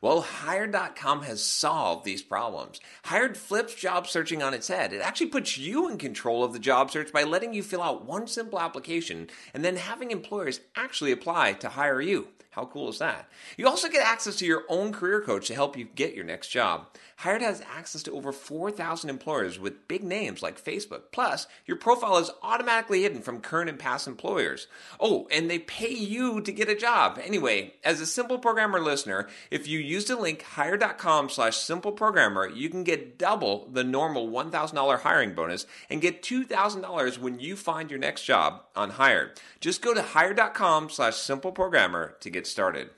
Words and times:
Well, 0.00 0.20
Hired.com 0.20 1.22
has 1.22 1.42
solved 1.42 2.04
these 2.04 2.22
problems. 2.22 2.80
Hired 3.04 3.36
flips 3.36 3.74
job 3.74 4.06
searching 4.06 4.42
on 4.42 4.54
its 4.54 4.68
head. 4.68 4.92
It 4.92 5.00
actually 5.00 5.30
puts 5.30 5.58
you 5.58 5.88
in 5.88 5.98
control 5.98 6.44
of 6.44 6.52
the 6.52 6.60
job 6.60 6.90
search 6.90 7.12
by 7.12 7.24
letting 7.24 7.52
you 7.52 7.64
fill 7.64 7.82
out 7.82 8.06
one 8.06 8.28
simple 8.28 8.60
application 8.60 9.28
and 9.52 9.64
then 9.64 9.76
having 9.76 10.12
employers 10.12 10.60
actually 10.76 11.10
apply 11.10 11.54
to 11.54 11.70
hire 11.70 12.00
you. 12.00 12.28
How 12.50 12.64
cool 12.64 12.88
is 12.88 12.98
that? 12.98 13.28
You 13.56 13.68
also 13.68 13.88
get 13.88 14.04
access 14.04 14.34
to 14.36 14.46
your 14.46 14.64
own 14.68 14.92
career 14.92 15.20
coach 15.20 15.46
to 15.46 15.54
help 15.54 15.76
you 15.76 15.84
get 15.84 16.14
your 16.14 16.24
next 16.24 16.48
job. 16.48 16.88
Hired 17.18 17.42
has 17.42 17.62
access 17.72 18.02
to 18.04 18.12
over 18.12 18.32
4,000 18.32 19.10
employers 19.10 19.60
with 19.60 19.86
big 19.86 20.02
names 20.02 20.42
like 20.42 20.64
Facebook. 20.64 21.12
Plus, 21.12 21.46
your 21.66 21.76
profile 21.76 22.16
is 22.16 22.32
automatically 22.42 23.02
hidden 23.02 23.22
from 23.22 23.40
current 23.40 23.68
and 23.68 23.78
past 23.78 24.08
employers. 24.08 24.66
Oh, 24.98 25.28
and 25.30 25.48
they 25.48 25.58
pay 25.60 25.92
you 25.92 26.40
to 26.40 26.50
get 26.50 26.68
a 26.68 26.74
job. 26.74 27.20
Anyway, 27.22 27.74
as 27.84 28.00
a 28.00 28.06
Simple 28.06 28.38
Programmer 28.38 28.80
listener, 28.80 29.28
if 29.52 29.68
you 29.68 29.78
use 29.88 30.04
the 30.04 30.16
link 30.16 30.42
hired.com 30.42 31.30
slash 31.30 31.56
simpleprogrammer, 31.56 32.54
you 32.54 32.68
can 32.68 32.84
get 32.84 33.18
double 33.18 33.68
the 33.72 33.82
normal 33.82 34.28
$1,000 34.28 35.00
hiring 35.00 35.34
bonus 35.34 35.66
and 35.88 36.02
get 36.02 36.22
$2,000 36.22 37.18
when 37.18 37.40
you 37.40 37.56
find 37.56 37.90
your 37.90 37.98
next 37.98 38.24
job 38.24 38.62
on 38.76 38.90
Hired. 38.90 39.40
Just 39.60 39.80
go 39.80 39.94
to 39.94 40.02
hired.com 40.02 40.90
slash 40.90 41.14
simpleprogrammer 41.14 42.20
to 42.20 42.30
get 42.30 42.46
started. 42.46 42.90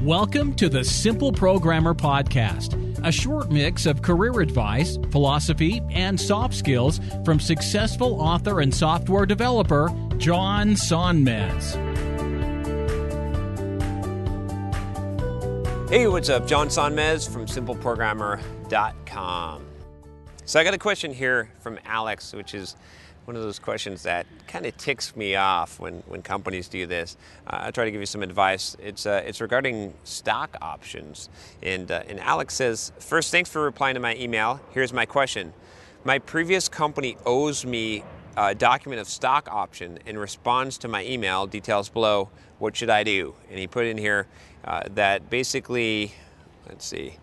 Welcome 0.00 0.54
to 0.54 0.68
the 0.68 0.84
Simple 0.84 1.32
Programmer 1.32 1.92
Podcast, 1.92 3.04
a 3.04 3.10
short 3.10 3.50
mix 3.50 3.86
of 3.86 4.02
career 4.02 4.40
advice, 4.40 4.96
philosophy, 5.10 5.82
and 5.90 6.20
soft 6.20 6.54
skills 6.54 7.00
from 7.24 7.40
successful 7.40 8.20
author 8.20 8.60
and 8.60 8.72
software 8.72 9.26
developer 9.26 9.88
John 10.18 10.70
Sonmez. 10.70 11.74
Hey, 15.90 16.08
what's 16.08 16.30
up? 16.30 16.46
John 16.46 16.68
Sonmez 16.68 17.30
from 17.30 17.44
simpleprogrammer.com. 17.46 19.66
So 20.46 20.58
I 20.58 20.64
got 20.64 20.72
a 20.74 20.78
question 20.78 21.12
here 21.12 21.50
from 21.60 21.78
Alex, 21.84 22.32
which 22.32 22.54
is 22.54 22.76
one 23.26 23.36
of 23.36 23.42
those 23.42 23.58
questions 23.58 24.04
that 24.04 24.26
kind 24.48 24.64
of 24.64 24.74
ticks 24.78 25.14
me 25.14 25.36
off 25.36 25.78
when, 25.78 26.02
when 26.06 26.22
companies 26.22 26.68
do 26.68 26.86
this. 26.86 27.18
Uh, 27.46 27.58
I'll 27.64 27.72
try 27.72 27.84
to 27.84 27.90
give 27.90 28.00
you 28.00 28.06
some 28.06 28.22
advice. 28.22 28.74
It's, 28.80 29.04
uh, 29.04 29.22
it's 29.26 29.42
regarding 29.42 29.92
stock 30.04 30.56
options. 30.62 31.28
And, 31.62 31.90
uh, 31.90 32.04
and 32.08 32.18
Alex 32.20 32.54
says, 32.54 32.90
First, 32.98 33.30
thanks 33.30 33.50
for 33.50 33.62
replying 33.62 33.92
to 33.94 34.00
my 34.00 34.16
email. 34.16 34.60
Here's 34.72 34.94
my 34.94 35.04
question. 35.04 35.52
My 36.04 36.18
previous 36.18 36.68
company 36.68 37.16
owes 37.26 37.66
me 37.66 38.02
a 38.36 38.54
document 38.54 39.00
of 39.00 39.08
stock 39.08 39.48
option 39.50 39.98
in 40.06 40.18
response 40.18 40.78
to 40.78 40.88
my 40.88 41.04
email, 41.04 41.46
details 41.46 41.88
below. 41.88 42.28
What 42.58 42.76
should 42.76 42.90
I 42.90 43.02
do? 43.02 43.34
And 43.50 43.58
he 43.58 43.66
put 43.66 43.86
in 43.86 43.98
here 43.98 44.26
uh, 44.64 44.82
that 44.94 45.30
basically, 45.30 46.12
let's 46.68 46.84
see. 46.84 47.16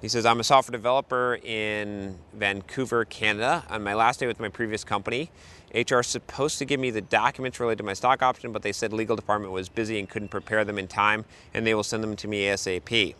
He 0.00 0.08
says, 0.08 0.24
I'm 0.24 0.38
a 0.38 0.44
software 0.44 0.72
developer 0.72 1.40
in 1.42 2.18
Vancouver, 2.32 3.04
Canada. 3.04 3.64
On 3.68 3.82
my 3.82 3.94
last 3.94 4.20
day 4.20 4.26
with 4.26 4.38
my 4.38 4.48
previous 4.48 4.84
company, 4.84 5.30
HR 5.74 5.98
is 5.98 6.06
supposed 6.06 6.58
to 6.58 6.64
give 6.64 6.78
me 6.78 6.90
the 6.90 7.00
documents 7.00 7.58
related 7.58 7.78
to 7.78 7.84
my 7.84 7.94
stock 7.94 8.22
option, 8.22 8.52
but 8.52 8.62
they 8.62 8.72
said 8.72 8.92
legal 8.92 9.16
department 9.16 9.52
was 9.52 9.68
busy 9.68 9.98
and 9.98 10.08
couldn't 10.08 10.28
prepare 10.28 10.64
them 10.64 10.78
in 10.78 10.86
time, 10.86 11.24
and 11.52 11.66
they 11.66 11.74
will 11.74 11.82
send 11.82 12.04
them 12.04 12.14
to 12.16 12.28
me 12.28 12.44
ASAP. 12.44 13.14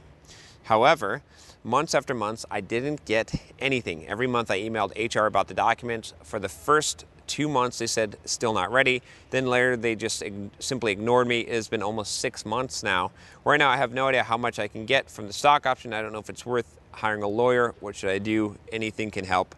However, 0.65 1.23
months 1.65 1.95
after 1.95 2.15
months, 2.15 2.47
I 2.51 2.61
didn't 2.61 3.05
get 3.05 3.35
anything. 3.59 4.07
Every 4.07 4.27
month 4.27 4.51
I 4.51 4.61
emailed 4.61 4.93
HR 4.97 5.27
about 5.27 5.49
the 5.49 5.55
documents. 5.55 6.15
For 6.23 6.39
the 6.39 6.49
first 6.49 7.05
two 7.27 7.49
months, 7.49 7.79
they 7.79 7.87
said 7.87 8.17
still 8.25 8.55
not 8.55 8.73
ready. 8.73 9.03
Then 9.31 9.47
later, 9.47 9.77
they 9.77 9.95
just 9.95 10.23
ig- 10.23 10.51
simply 10.59 10.93
ignored 10.93 11.29
me. 11.29 11.41
It 11.41 11.55
has 11.55 11.69
been 11.69 11.83
almost 11.83 12.21
six 12.21 12.45
months 12.45 12.83
now. 12.83 13.11
Right 13.45 13.59
now, 13.59 13.71
I 13.71 13.77
have 13.77 13.93
no 13.93 14.09
idea 14.09 14.23
how 14.23 14.37
much 14.37 14.59
I 14.59 14.69
can 14.69 14.87
get 14.87 15.11
from 15.11 15.27
the 15.27 15.33
stock 15.33 15.67
option. 15.67 15.93
I 15.93 16.03
don't 16.03 16.13
know 16.13 16.19
if 16.19 16.31
it's 16.31 16.47
worth 16.47 16.79
hiring 16.93 17.23
a 17.23 17.29
lawyer. 17.29 17.75
What 17.81 17.95
should 17.95 18.11
I 18.11 18.19
do? 18.19 18.57
Anything 18.73 19.11
can 19.11 19.25
help. 19.25 19.55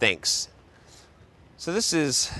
Thanks. 0.00 0.48
So 1.56 1.72
this 1.72 1.92
is 1.92 2.30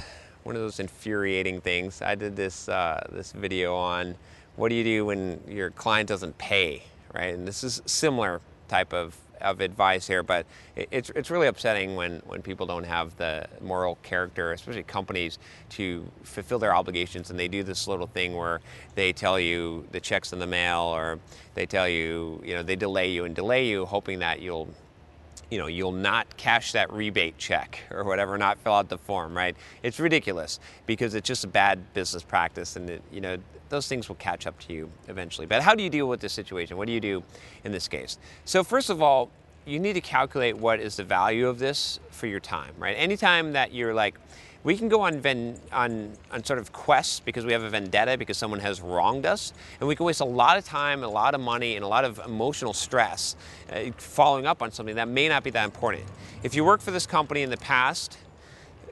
one 0.43 0.57
of 0.57 0.63
those 0.63 0.81
infuriating 0.81 1.61
things. 1.61 2.03
I 2.03 2.15
did 2.15 2.37
this 2.37 2.69
uh, 2.69 3.07
this 3.11 3.33
video 3.33 3.75
on 3.75 4.17
what 4.57 4.69
do 4.69 4.75
you 4.75 4.85
do 4.85 5.07
when 5.07 5.41
your 5.49 5.71
client 5.71 6.09
doesn't 6.09 6.37
pay, 6.39 6.83
right? 7.13 7.35
And 7.35 7.47
this 7.47 7.65
is 7.65 7.81
similar 7.87 8.41
type 8.69 8.93
of 8.93 9.17
of 9.41 9.61
advice 9.61 10.07
here, 10.07 10.23
but 10.23 10.47
it's 10.77 11.11
it's 11.11 11.31
really 11.31 11.47
upsetting 11.47 11.97
when 11.97 12.21
when 12.27 12.43
people 12.43 12.67
don't 12.67 12.85
have 12.85 13.17
the 13.17 13.47
moral 13.61 13.97
character, 14.03 14.53
especially 14.53 14.83
companies, 14.83 15.39
to 15.71 16.05
fulfill 16.23 16.59
their 16.59 16.75
obligations, 16.75 17.31
and 17.31 17.39
they 17.39 17.49
do 17.49 17.63
this 17.63 17.87
little 17.87 18.07
thing 18.07 18.35
where 18.35 18.61
they 18.95 19.13
tell 19.13 19.39
you 19.39 19.87
the 19.93 20.01
checks 20.01 20.33
in 20.33 20.39
the 20.39 20.47
mail, 20.47 20.81
or 20.81 21.19
they 21.55 21.67
tell 21.67 21.89
you 21.89 22.41
you 22.45 22.55
know 22.55 22.63
they 22.63 22.77
delay 22.77 23.11
you 23.11 23.25
and 23.25 23.35
delay 23.35 23.67
you, 23.67 23.85
hoping 23.85 24.19
that 24.21 24.41
you'll 24.41 24.69
you 25.51 25.59
know 25.59 25.67
you'll 25.67 25.93
not 25.93 26.37
cash 26.37 26.73
that 26.73 26.93
rebate 26.93 27.37
check 27.39 27.81
or 27.91 28.05
whatever 28.05 28.37
not 28.39 28.59
fill 28.59 28.75
out 28.75 28.89
the 28.89 28.99
form 28.99 29.37
right? 29.37 29.57
It's 29.83 30.01
ridiculous 30.01 30.61
because 30.87 31.15
it's 31.15 31.27
just 31.27 31.45
a 31.45 31.49
bad 31.49 31.93
business 31.95 32.23
practice 32.23 32.77
and 32.77 32.89
it, 32.91 33.03
you 33.13 33.21
know 33.21 33.37
those 33.69 33.89
things 33.89 34.09
will 34.09 34.17
catch 34.17 34.47
up 34.47 34.59
to 34.61 34.73
you 34.73 34.91
eventually. 35.09 35.47
But 35.47 35.63
how 35.63 35.75
do 35.75 35.83
you 35.83 35.91
deal 35.91 36.09
with 36.09 36.21
this 36.21 36.33
situation? 36.33 36.77
What 36.77 36.87
do 36.87 36.93
you 36.93 37.01
do 37.01 37.23
in 37.65 37.73
this 37.73 37.89
case? 37.89 38.19
So 38.45 38.63
first 38.63 38.91
of 38.91 39.03
all 39.03 39.31
you 39.67 39.79
need 39.79 39.95
to 39.95 40.01
calculate 40.01 40.57
what 40.57 40.79
is 40.79 40.97
the 40.97 41.05
value 41.05 41.49
of 41.49 41.59
this 41.59 41.99
for 42.11 42.27
your 42.27 42.41
time 42.41 42.75
right? 42.79 42.95
Anytime 42.97 43.53
that 43.53 43.73
you're 43.73 43.95
like 43.95 44.17
we 44.65 44.79
can 44.79 44.89
go 44.89 45.03
on, 45.03 45.21
ven- 45.21 45.61
on 45.73 46.15
on 46.33 46.43
sort 46.43 46.59
of 46.59 46.73
quests 46.73 47.21
because 47.21 47.45
we 47.45 47.53
have 47.53 47.63
a 47.63 47.69
vendetta 47.69 48.17
because 48.17 48.39
someone 48.39 48.61
has 48.61 48.81
wronged 48.81 49.27
us, 49.27 49.53
and 49.79 49.87
we 49.87 49.95
can 49.95 50.07
waste 50.07 50.23
a 50.23 50.25
lot 50.25 50.57
of 50.57 50.65
time, 50.65 51.05
a 51.05 51.09
lot 51.09 51.35
of 51.35 51.41
money, 51.41 51.77
and 51.77 51.85
a 51.85 51.89
lot 51.89 52.05
of 52.05 52.19
emotional 52.25 52.73
stress 52.73 53.37
uh, 53.71 53.91
following 53.99 54.47
up 54.47 54.63
on 54.63 54.73
something 54.73 54.97
that 54.97 55.07
may 55.07 55.29
not 55.29 55.45
be 55.45 55.51
that 55.51 55.67
important. 55.67 56.05
If 56.43 56.55
you 56.55 56.65
work 56.65 56.81
for 56.81 56.91
this 56.91 57.07
company 57.07 57.43
in 57.43 57.51
the 57.51 57.59
past, 57.59 58.17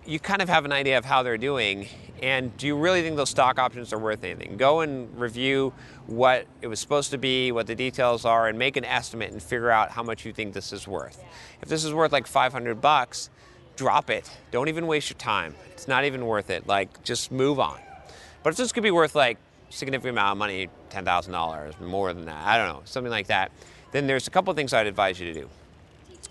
you 0.05 0.19
kind 0.19 0.43
of 0.43 0.49
have 0.49 0.65
an 0.67 0.73
idea 0.73 0.99
of 0.99 1.07
how 1.07 1.23
they're 1.23 1.39
doing, 1.39 1.89
and 2.21 2.55
do 2.59 2.67
you 2.67 2.77
really 2.77 3.01
think 3.01 3.17
those 3.17 3.31
stock 3.31 3.59
options 3.59 3.95
are 3.95 3.99
worth 3.99 4.23
anything? 4.25 4.59
Go 4.59 4.81
and 4.81 5.19
review 5.19 5.73
what 6.07 6.47
it 6.61 6.67
was 6.67 6.81
supposed 6.81 7.11
to 7.13 7.19
be, 7.19 7.51
what 7.51 7.67
the 7.67 7.75
details 7.75 8.27
are, 8.27 8.47
and 8.49 8.59
make 8.59 8.77
an 8.77 8.85
estimate 8.85 9.33
and 9.33 9.43
figure 9.43 9.71
out 9.71 9.91
how 9.91 10.03
much 10.03 10.27
you 10.27 10.33
think 10.35 10.53
this 10.53 10.73
is 10.73 10.87
worth. 10.87 11.25
If 11.63 11.69
this 11.69 11.83
is 11.83 11.95
worth 11.95 12.13
like 12.13 12.27
500 12.27 12.81
bucks, 12.81 13.31
drop 13.77 14.11
it. 14.11 14.31
Don't 14.51 14.69
even 14.69 14.87
waste 14.87 15.11
your 15.11 15.19
time. 15.19 15.55
It's 15.73 15.89
not 15.89 16.05
even 16.05 16.27
worth 16.27 16.51
it. 16.51 16.67
Like, 16.67 17.03
just 17.03 17.33
move 17.33 17.59
on. 17.59 17.79
But 18.43 18.51
if 18.51 18.57
this 18.57 18.73
could 18.73 18.83
be 18.83 18.91
worth 18.91 19.15
like 19.15 19.39
significant 19.71 20.11
amount 20.11 20.33
of 20.33 20.39
money, 20.39 20.69
ten 20.91 21.05
thousand 21.05 21.33
dollars, 21.33 21.75
more 21.81 22.13
than 22.13 22.27
that, 22.27 22.47
I 22.47 22.59
don't 22.59 22.69
know, 22.69 22.83
something 22.85 23.11
like 23.11 23.29
that, 23.29 23.53
then 23.93 24.07
there's 24.07 24.27
a 24.27 24.31
couple 24.31 24.53
things 24.55 24.73
I'd 24.73 24.87
advise 24.87 25.21
you 25.21 25.33
to 25.33 25.41
do. 25.41 25.49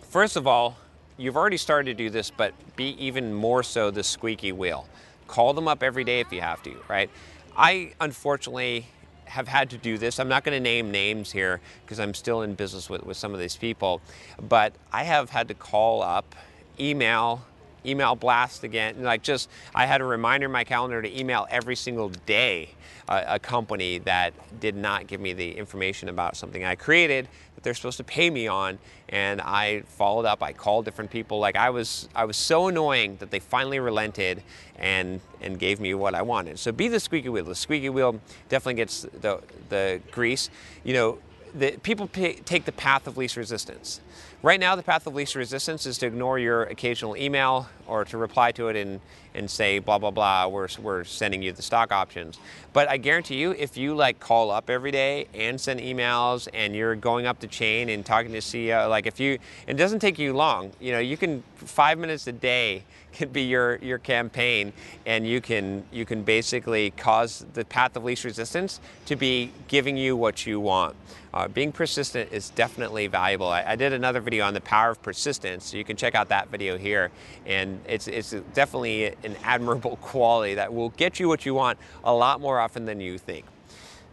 First 0.10 0.36
of 0.36 0.46
all, 0.46 0.78
you've 1.18 1.38
already 1.38 1.58
started 1.58 1.98
to 1.98 2.04
do 2.04 2.10
this, 2.10 2.32
but 2.32 2.54
be 2.76 2.96
even 3.04 3.34
more 3.34 3.64
so 3.64 3.92
the 3.92 4.04
squeaky 4.04 4.52
wheel. 4.52 4.88
Call 5.28 5.54
them 5.54 5.68
up 5.68 5.84
every 5.84 6.04
day 6.04 6.20
if 6.20 6.32
you 6.32 6.42
have 6.42 6.62
to, 6.64 6.76
right? 6.90 7.10
I 7.56 7.94
unfortunately 8.02 8.88
have 9.26 9.48
had 9.48 9.70
to 9.70 9.78
do 9.78 9.98
this. 9.98 10.20
I'm 10.20 10.28
not 10.28 10.44
going 10.44 10.58
to 10.58 10.60
name 10.60 10.92
names 10.92 11.32
here 11.32 11.62
because 11.86 12.00
I'm 12.00 12.14
still 12.14 12.42
in 12.42 12.54
business 12.54 12.90
with, 12.90 13.04
with 13.06 13.16
some 13.16 13.34
of 13.34 13.40
these 13.40 13.56
people, 13.56 14.02
but 14.50 14.74
I 14.92 15.04
have 15.04 15.30
had 15.30 15.48
to 15.48 15.54
call 15.54 16.02
up, 16.02 16.36
email, 16.80 17.44
email 17.86 18.16
blast 18.16 18.64
again. 18.64 19.04
Like 19.04 19.24
just, 19.24 19.50
I 19.74 19.86
had 19.86 20.02
a 20.02 20.06
reminder 20.06 20.46
in 20.46 20.52
my 20.52 20.64
calendar 20.64 21.02
to 21.02 21.20
email 21.20 21.48
every 21.50 21.76
single 21.76 22.10
day 22.26 22.70
a 23.12 23.40
company 23.40 23.98
that 24.00 24.34
did 24.60 24.76
not 24.76 25.08
give 25.08 25.20
me 25.20 25.34
the 25.34 25.52
information 25.58 26.08
about 26.08 26.38
something 26.38 26.64
I 26.64 26.76
created 26.76 27.28
that 27.56 27.64
they're 27.64 27.74
supposed 27.74 27.98
to 27.98 28.04
pay 28.04 28.30
me 28.30 28.48
on. 28.48 28.80
And 29.10 29.42
I 29.42 29.82
followed 29.82 30.26
up. 30.26 30.42
I 30.42 30.54
called 30.54 30.86
different 30.86 31.12
people. 31.12 31.40
Like 31.40 31.58
I 31.58 31.70
was, 31.70 32.08
I 32.16 32.24
was 32.26 32.38
so 32.38 32.70
annoying 32.70 33.18
that 33.18 33.30
they 33.30 33.40
finally 33.40 33.80
relented 33.80 34.44
and 34.78 35.20
and 35.42 35.60
gave 35.60 35.80
me 35.80 35.94
what 35.94 36.16
I 36.16 36.22
wanted. 36.22 36.58
So 36.60 36.72
be 36.72 36.88
the 36.88 37.00
squeaky 37.00 37.30
wheel. 37.30 37.44
The 37.44 37.56
squeaky 37.56 37.90
wheel 37.90 38.20
definitely 38.48 38.76
gets 38.76 39.02
the 39.20 39.42
the 39.70 40.00
grease. 40.12 40.50
You 40.84 40.94
know, 40.94 41.18
the, 41.54 41.72
people 41.84 42.08
take 42.08 42.66
the 42.66 42.72
path 42.72 43.08
of 43.08 43.18
least 43.18 43.38
resistance. 43.38 44.02
Right 44.44 44.60
now, 44.60 44.76
the 44.76 44.84
path 44.84 45.06
of 45.06 45.14
least 45.14 45.36
resistance 45.36 45.86
is 45.86 45.98
to 46.00 46.08
ignore 46.08 46.40
your 46.40 46.64
occasional 46.64 47.16
email 47.16 47.70
or 47.88 48.06
to 48.06 48.18
reply 48.18 48.52
to 48.54 48.70
it 48.70 48.76
and, 48.76 49.00
and 49.34 49.50
say, 49.50 49.80
blah, 49.80 49.98
blah, 49.98 50.12
blah, 50.12 50.48
we're, 50.48 50.68
we're 50.82 51.04
sending 51.04 51.42
you 51.42 51.52
the 51.52 51.62
stock 51.62 51.92
options. 51.92 52.40
But 52.74 52.90
I 52.90 52.98
guarantee 52.98 53.36
you, 53.36 53.52
if 53.52 53.78
you 53.78 53.96
like 53.96 54.20
call 54.20 54.52
up 54.52 54.70
every 54.70 54.92
day 54.92 55.28
and 55.34 55.60
send 55.60 55.80
emails 55.80 56.48
and 56.54 56.76
you're 56.76 56.96
going 56.96 57.26
up 57.26 57.40
the 57.40 57.48
chain 57.48 57.90
and 57.90 58.06
talking 58.06 58.32
to 58.32 58.40
CEO, 58.40 58.90
like 58.90 59.06
if 59.06 59.20
you, 59.20 59.40
it 59.68 59.76
doesn't 59.76 60.00
take 60.00 60.18
you 60.18 60.34
long, 60.34 60.72
you 60.80 60.92
know, 60.92 61.00
you 61.00 61.18
can, 61.18 61.44
five 61.56 61.98
minutes 61.98 62.28
a 62.28 62.32
day 62.32 62.84
could 63.14 63.34
be 63.34 63.44
your, 63.44 63.76
your 63.78 63.98
campaign 63.98 64.72
and 65.06 65.28
you 65.28 65.42
can, 65.42 65.84
you 65.92 66.06
can 66.06 66.24
basically 66.24 66.92
cause 66.92 67.46
the 67.54 67.66
path 67.66 67.96
of 67.98 68.04
least 68.04 68.24
resistance 68.24 68.80
to 69.06 69.16
be 69.16 69.52
giving 69.68 69.98
you 69.98 70.16
what 70.16 70.46
you 70.46 70.60
want. 70.60 70.96
Uh, 71.34 71.48
being 71.48 71.72
persistent 71.72 72.32
is 72.32 72.50
definitely 72.50 73.08
valuable. 73.08 73.48
I, 73.48 73.64
I, 73.64 73.76
did 73.78 73.94
another 73.94 74.20
video 74.20 74.46
on 74.46 74.54
the 74.54 74.60
power 74.60 74.90
of 74.90 75.02
persistence, 75.02 75.66
so 75.66 75.78
you 75.78 75.86
can 75.86 75.96
check 75.96 76.14
out 76.14 76.28
that 76.28 76.50
video 76.50 76.78
here. 76.78 77.10
And 77.46 77.80
it's, 77.88 78.10
it's 78.10 78.32
definitely 78.54 79.16
an 79.24 79.36
admirable 79.44 79.96
quality 80.02 80.56
that 80.56 80.74
will 80.74 80.90
get 80.90 81.20
you 81.20 81.28
what 81.28 81.46
you 81.46 81.54
want 81.54 81.78
a 82.04 82.14
lot 82.14 82.42
more 82.42 82.60
often 82.60 82.86
than 82.86 83.00
you 83.00 83.18
think. 83.18 83.46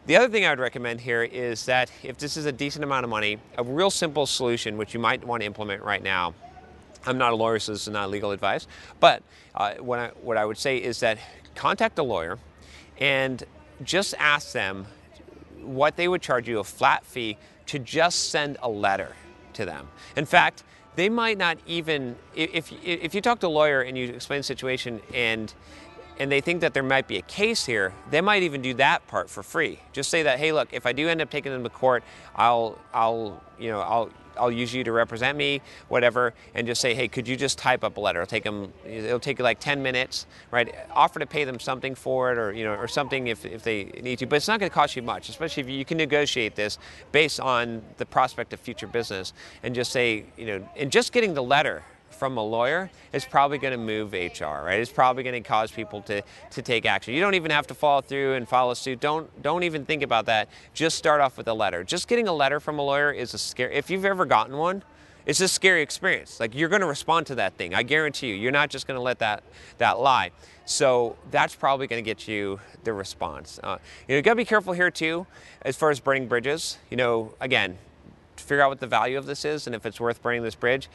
The 0.06 0.16
other 0.16 0.28
thing 0.28 0.46
I 0.46 0.50
would 0.50 0.58
recommend 0.58 1.02
here 1.02 1.22
is 1.22 1.66
that 1.66 1.90
if 2.02 2.16
this 2.16 2.38
is 2.38 2.46
a 2.46 2.52
decent 2.52 2.82
amount 2.82 3.04
of 3.04 3.10
money, 3.10 3.38
a 3.58 3.62
real 3.62 3.90
simple 3.90 4.24
solution, 4.24 4.78
which 4.78 4.94
you 4.94 5.00
might 5.00 5.22
want 5.22 5.42
to 5.42 5.46
implement 5.46 5.82
right 5.82 6.02
now, 6.02 6.32
I'm 7.04 7.18
not 7.18 7.32
a 7.32 7.36
lawyer, 7.36 7.58
so 7.58 7.72
this 7.72 7.82
is 7.86 7.92
not 7.92 8.10
legal 8.10 8.30
advice, 8.30 8.66
but 9.00 9.22
uh, 9.54 9.74
what, 9.74 9.98
I, 9.98 10.08
what 10.22 10.36
I 10.36 10.44
would 10.44 10.56
say 10.56 10.78
is 10.78 11.00
that 11.00 11.18
contact 11.54 11.98
a 11.98 12.02
lawyer 12.02 12.38
and 12.98 13.44
just 13.84 14.14
ask 14.18 14.52
them 14.52 14.86
what 15.60 15.96
they 15.96 16.08
would 16.08 16.22
charge 16.22 16.48
you 16.48 16.58
a 16.58 16.64
flat 16.64 17.04
fee 17.04 17.36
to 17.66 17.78
just 17.78 18.30
send 18.30 18.56
a 18.62 18.68
letter 18.68 19.14
to 19.52 19.64
them. 19.64 19.88
In 20.16 20.24
fact, 20.24 20.64
they 20.98 21.08
might 21.08 21.38
not 21.38 21.58
even 21.66 22.16
if 22.34 22.72
if 22.82 23.14
you 23.14 23.20
talk 23.20 23.38
to 23.40 23.46
a 23.46 23.48
lawyer 23.48 23.82
and 23.82 23.96
you 23.96 24.08
explain 24.08 24.40
the 24.40 24.44
situation 24.44 25.00
and 25.14 25.54
and 26.18 26.32
they 26.32 26.40
think 26.40 26.60
that 26.62 26.74
there 26.74 26.82
might 26.82 27.06
be 27.06 27.16
a 27.16 27.22
case 27.22 27.64
here, 27.64 27.92
they 28.10 28.20
might 28.20 28.42
even 28.42 28.60
do 28.60 28.74
that 28.74 29.06
part 29.06 29.30
for 29.30 29.44
free. 29.44 29.78
Just 29.92 30.10
say 30.10 30.24
that, 30.24 30.40
hey, 30.40 30.50
look, 30.52 30.68
if 30.72 30.84
I 30.84 30.92
do 30.92 31.08
end 31.08 31.20
up 31.20 31.30
taking 31.30 31.52
them 31.52 31.62
to 31.62 31.70
court, 31.70 32.02
I'll, 32.34 32.76
I'll, 32.92 33.40
you 33.56 33.70
know, 33.70 33.80
I'll, 33.80 34.10
I'll 34.38 34.50
use 34.50 34.72
you 34.74 34.84
to 34.84 34.92
represent 34.92 35.36
me, 35.36 35.60
whatever, 35.88 36.34
and 36.54 36.66
just 36.66 36.80
say, 36.80 36.94
hey, 36.94 37.08
could 37.08 37.26
you 37.28 37.36
just 37.36 37.58
type 37.58 37.84
up 37.84 37.96
a 37.96 38.00
letter? 38.00 38.22
It'll 38.22 38.30
take 38.30 38.44
them, 38.44 38.72
it'll 38.86 39.20
take 39.20 39.38
you 39.38 39.44
like 39.44 39.60
10 39.60 39.82
minutes, 39.82 40.26
right? 40.50 40.74
Offer 40.92 41.20
to 41.20 41.26
pay 41.26 41.44
them 41.44 41.60
something 41.60 41.94
for 41.94 42.32
it, 42.32 42.38
or 42.38 42.52
you 42.52 42.64
know, 42.64 42.74
or 42.74 42.88
something 42.88 43.28
if, 43.28 43.44
if 43.44 43.62
they 43.62 43.84
need 44.02 44.18
to, 44.20 44.26
but 44.26 44.36
it's 44.36 44.48
not 44.48 44.60
going 44.60 44.70
to 44.70 44.74
cost 44.74 44.96
you 44.96 45.02
much, 45.02 45.28
especially 45.28 45.62
if 45.62 45.68
you 45.68 45.84
can 45.84 45.98
negotiate 45.98 46.54
this 46.54 46.78
based 47.12 47.40
on 47.40 47.82
the 47.96 48.06
prospect 48.06 48.52
of 48.52 48.60
future 48.60 48.86
business, 48.86 49.32
and 49.62 49.74
just 49.74 49.92
say, 49.92 50.24
you 50.36 50.46
know, 50.46 50.68
and 50.76 50.90
just 50.92 51.12
getting 51.12 51.34
the 51.34 51.42
letter 51.42 51.82
from 52.18 52.36
a 52.36 52.42
lawyer 52.42 52.90
is 53.12 53.24
probably 53.24 53.58
going 53.58 53.72
to 53.72 53.78
move 53.78 54.12
HR, 54.12 54.64
right? 54.64 54.80
It's 54.80 54.92
probably 54.92 55.22
going 55.22 55.40
to 55.40 55.48
cause 55.48 55.70
people 55.70 56.02
to, 56.02 56.22
to 56.50 56.62
take 56.62 56.84
action. 56.84 57.14
You 57.14 57.20
don't 57.20 57.34
even 57.34 57.50
have 57.50 57.66
to 57.68 57.74
follow 57.74 58.00
through 58.00 58.34
and 58.34 58.48
follow 58.48 58.74
suit. 58.74 59.00
Don't 59.00 59.42
don't 59.42 59.62
even 59.62 59.84
think 59.84 60.02
about 60.02 60.26
that. 60.26 60.48
Just 60.74 60.98
start 60.98 61.20
off 61.20 61.38
with 61.38 61.48
a 61.48 61.54
letter. 61.54 61.84
Just 61.84 62.08
getting 62.08 62.28
a 62.28 62.32
letter 62.32 62.60
from 62.60 62.78
a 62.78 62.82
lawyer 62.82 63.12
is 63.12 63.34
a 63.34 63.38
scary. 63.38 63.74
If 63.74 63.88
you've 63.88 64.04
ever 64.04 64.26
gotten 64.26 64.56
one, 64.56 64.82
it's 65.26 65.40
a 65.40 65.48
scary 65.48 65.82
experience. 65.82 66.40
Like 66.40 66.54
you're 66.54 66.68
going 66.68 66.80
to 66.80 66.86
respond 66.86 67.26
to 67.28 67.36
that 67.36 67.54
thing. 67.54 67.74
I 67.74 67.82
guarantee 67.82 68.28
you. 68.28 68.34
You're 68.34 68.52
not 68.52 68.70
just 68.70 68.86
going 68.86 68.96
to 68.96 69.02
let 69.02 69.20
that 69.20 69.44
that 69.78 70.00
lie. 70.00 70.32
So 70.64 71.16
that's 71.30 71.54
probably 71.54 71.86
going 71.86 72.02
to 72.02 72.06
get 72.06 72.28
you 72.28 72.60
the 72.84 72.92
response. 72.92 73.58
Uh, 73.62 73.78
you 74.06 74.12
know, 74.12 74.16
you 74.16 74.22
got 74.22 74.32
to 74.32 74.36
be 74.36 74.44
careful 74.44 74.72
here 74.72 74.90
too, 74.90 75.26
as 75.62 75.76
far 75.76 75.90
as 75.90 76.00
burning 76.00 76.28
bridges. 76.28 76.78
You 76.90 76.96
know, 76.98 77.34
again, 77.40 77.78
figure 78.42 78.62
out 78.62 78.70
what 78.70 78.80
the 78.80 78.86
value 78.86 79.18
of 79.18 79.26
this 79.26 79.44
is 79.44 79.66
and 79.66 79.74
if 79.74 79.86
it's 79.86 80.00
worth 80.00 80.22
burning 80.22 80.42
this 80.42 80.54
bridge. 80.54 80.88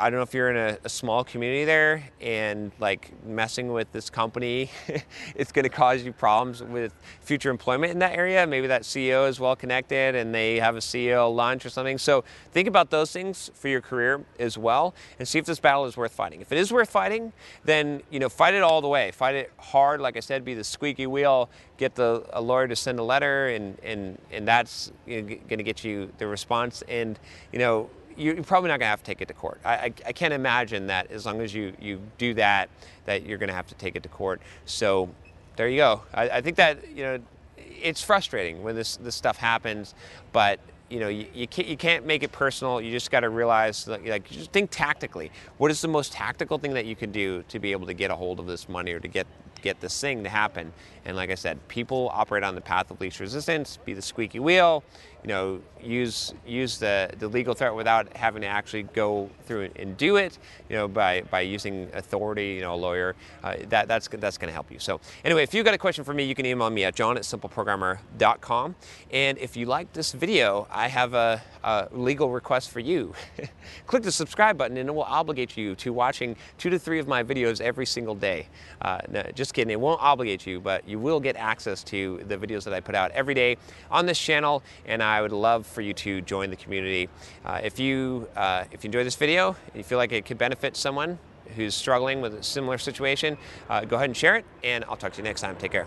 I 0.00 0.10
don't 0.10 0.18
know 0.18 0.22
if 0.22 0.32
you're 0.32 0.50
in 0.50 0.56
a, 0.56 0.78
a 0.84 0.88
small 0.88 1.24
community 1.24 1.64
there 1.64 2.08
and 2.20 2.70
like 2.78 3.12
messing 3.24 3.72
with 3.72 3.90
this 3.92 4.10
company, 4.10 4.70
it's 5.34 5.52
going 5.52 5.64
to 5.64 5.68
cause 5.68 6.02
you 6.02 6.12
problems 6.12 6.62
with 6.62 6.92
future 7.20 7.50
employment 7.50 7.92
in 7.92 7.98
that 7.98 8.16
area. 8.16 8.46
Maybe 8.46 8.68
that 8.68 8.82
CEO 8.82 9.28
is 9.28 9.40
well 9.40 9.56
connected 9.56 10.14
and 10.14 10.34
they 10.34 10.60
have 10.60 10.76
a 10.76 10.80
CEO 10.80 11.34
lunch 11.34 11.66
or 11.66 11.70
something. 11.70 11.98
So 11.98 12.24
think 12.52 12.68
about 12.68 12.90
those 12.90 13.12
things 13.12 13.50
for 13.54 13.68
your 13.68 13.80
career 13.80 14.24
as 14.38 14.56
well 14.56 14.94
and 15.18 15.26
see 15.26 15.38
if 15.38 15.46
this 15.46 15.58
battle 15.60 15.84
is 15.86 15.96
worth 15.96 16.12
fighting. 16.12 16.40
If 16.40 16.52
it 16.52 16.58
is 16.58 16.72
worth 16.72 16.90
fighting, 16.90 17.32
then 17.64 18.02
you 18.10 18.18
know 18.18 18.28
fight 18.28 18.54
it 18.54 18.62
all 18.62 18.80
the 18.80 18.88
way. 18.88 19.10
Fight 19.10 19.34
it 19.34 19.52
hard, 19.58 20.00
like 20.00 20.16
I 20.16 20.20
said, 20.20 20.44
be 20.44 20.54
the 20.54 20.64
squeaky 20.64 21.06
wheel. 21.06 21.50
Get 21.76 21.94
the 21.94 22.24
a 22.32 22.40
lawyer 22.40 22.66
to 22.68 22.76
send 22.76 22.98
a 22.98 23.02
letter, 23.02 23.48
and 23.48 23.78
and 23.82 24.18
and 24.30 24.46
that's 24.46 24.92
you 25.06 25.22
know, 25.22 25.28
going 25.28 25.58
to 25.58 25.62
get 25.62 25.84
you 25.84 26.12
the 26.18 26.26
response. 26.26 26.67
And 26.88 27.18
you 27.52 27.58
know 27.58 27.90
you're 28.18 28.42
probably 28.42 28.68
not 28.68 28.80
going 28.80 28.86
to 28.86 28.90
have 28.90 29.02
to 29.02 29.06
take 29.06 29.20
it 29.20 29.28
to 29.28 29.34
court. 29.34 29.60
I, 29.64 29.74
I, 29.74 29.84
I, 30.06 30.12
can't 30.12 30.34
imagine 30.34 30.88
that 30.88 31.10
as 31.12 31.24
long 31.24 31.40
as 31.40 31.54
you, 31.54 31.72
you 31.80 32.00
do 32.18 32.34
that, 32.34 32.68
that 33.04 33.24
you're 33.24 33.38
going 33.38 33.48
to 33.48 33.54
have 33.54 33.68
to 33.68 33.76
take 33.76 33.94
it 33.94 34.02
to 34.02 34.08
court. 34.08 34.40
So 34.66 35.08
there 35.54 35.68
you 35.68 35.76
go. 35.76 36.02
I, 36.12 36.28
I 36.28 36.40
think 36.40 36.56
that, 36.56 36.90
you 36.90 37.04
know, 37.04 37.18
it's 37.56 38.02
frustrating 38.02 38.62
when 38.64 38.74
this, 38.74 38.96
this 38.96 39.14
stuff 39.14 39.36
happens, 39.36 39.94
but 40.32 40.58
you 40.88 41.00
know, 41.00 41.08
you, 41.08 41.26
you, 41.34 41.46
can't, 41.46 41.68
you 41.68 41.76
can't 41.76 42.06
make 42.06 42.22
it 42.22 42.32
personal. 42.32 42.80
You 42.80 42.90
just 42.90 43.10
got 43.10 43.20
to 43.20 43.28
realize, 43.28 43.86
like, 43.86 44.06
like, 44.06 44.30
just 44.30 44.52
think 44.52 44.70
tactically. 44.70 45.30
What 45.58 45.70
is 45.70 45.82
the 45.82 45.88
most 45.88 46.12
tactical 46.12 46.58
thing 46.58 46.72
that 46.74 46.86
you 46.86 46.96
can 46.96 47.12
do 47.12 47.42
to 47.48 47.58
be 47.58 47.72
able 47.72 47.86
to 47.86 47.94
get 47.94 48.10
a 48.10 48.16
hold 48.16 48.40
of 48.40 48.46
this 48.46 48.68
money 48.68 48.92
or 48.92 49.00
to 49.00 49.08
get 49.08 49.26
get 49.60 49.80
this 49.80 50.00
thing 50.00 50.22
to 50.24 50.30
happen? 50.30 50.72
And 51.04 51.14
like 51.14 51.30
I 51.30 51.34
said, 51.34 51.58
people 51.68 52.10
operate 52.14 52.42
on 52.42 52.54
the 52.54 52.62
path 52.62 52.90
of 52.90 53.00
least 53.02 53.20
resistance. 53.20 53.78
Be 53.84 53.92
the 53.92 54.00
squeaky 54.00 54.38
wheel 54.38 54.82
you 55.22 55.28
know, 55.28 55.60
use 55.82 56.34
use 56.46 56.78
the, 56.78 57.10
the 57.18 57.28
legal 57.28 57.54
threat 57.54 57.74
without 57.74 58.14
having 58.16 58.42
to 58.42 58.48
actually 58.48 58.82
go 58.82 59.28
through 59.44 59.70
and 59.76 59.96
do 59.96 60.16
it, 60.16 60.38
you 60.68 60.76
know, 60.76 60.88
by, 60.88 61.22
by 61.22 61.40
using 61.40 61.88
authority, 61.94 62.54
you 62.54 62.60
know, 62.60 62.74
a 62.74 62.76
lawyer, 62.76 63.14
uh, 63.42 63.54
that, 63.68 63.88
that's, 63.88 64.08
that's 64.08 64.38
going 64.38 64.48
to 64.48 64.52
help 64.52 64.70
you. 64.70 64.78
So 64.78 65.00
anyway, 65.24 65.42
if 65.42 65.54
you've 65.54 65.64
got 65.64 65.74
a 65.74 65.78
question 65.78 66.04
for 66.04 66.14
me, 66.14 66.24
you 66.24 66.34
can 66.34 66.46
email 66.46 66.70
me 66.70 66.84
at 66.84 66.94
john 66.94 67.16
at 67.16 67.22
simpleprogrammer.com. 67.22 68.74
And 69.10 69.38
if 69.38 69.56
you 69.56 69.66
like 69.66 69.92
this 69.92 70.12
video, 70.12 70.66
I 70.70 70.88
have 70.88 71.14
a, 71.14 71.42
a 71.64 71.88
legal 71.92 72.30
request 72.30 72.70
for 72.70 72.80
you. 72.80 73.14
Click 73.86 74.02
the 74.02 74.12
subscribe 74.12 74.56
button 74.56 74.76
and 74.76 74.88
it 74.88 74.92
will 74.92 75.02
obligate 75.02 75.56
you 75.56 75.74
to 75.76 75.92
watching 75.92 76.36
two 76.58 76.70
to 76.70 76.78
three 76.78 76.98
of 76.98 77.08
my 77.08 77.22
videos 77.22 77.60
every 77.60 77.86
single 77.86 78.14
day. 78.14 78.48
Uh, 78.82 79.00
no, 79.10 79.22
just 79.34 79.54
kidding, 79.54 79.72
it 79.72 79.80
won't 79.80 80.00
obligate 80.02 80.46
you, 80.46 80.60
but 80.60 80.86
you 80.88 80.98
will 80.98 81.20
get 81.20 81.36
access 81.36 81.82
to 81.84 82.22
the 82.28 82.36
videos 82.36 82.64
that 82.64 82.74
I 82.74 82.80
put 82.80 82.94
out 82.94 83.10
every 83.12 83.34
day 83.34 83.56
on 83.90 84.06
this 84.06 84.18
channel. 84.18 84.62
And 84.86 85.02
I 85.02 85.07
would 85.22 85.32
love 85.32 85.66
for 85.66 85.80
you 85.80 85.92
to 85.94 86.20
join 86.20 86.50
the 86.50 86.56
community. 86.56 87.08
Uh, 87.44 87.60
if 87.62 87.78
you 87.78 88.28
uh, 88.36 88.64
if 88.70 88.84
you 88.84 88.88
enjoy 88.88 89.04
this 89.04 89.16
video, 89.16 89.56
and 89.66 89.76
you 89.76 89.84
feel 89.84 89.98
like 89.98 90.12
it 90.12 90.24
could 90.24 90.38
benefit 90.38 90.76
someone 90.76 91.18
who's 91.56 91.74
struggling 91.74 92.20
with 92.20 92.34
a 92.34 92.42
similar 92.42 92.78
situation, 92.78 93.38
uh, 93.70 93.84
go 93.84 93.96
ahead 93.96 94.10
and 94.10 94.16
share 94.16 94.36
it, 94.36 94.44
and 94.62 94.84
I'll 94.84 94.96
talk 94.96 95.12
to 95.14 95.18
you 95.18 95.24
next 95.24 95.40
time. 95.40 95.56
Take 95.56 95.72
care. 95.72 95.86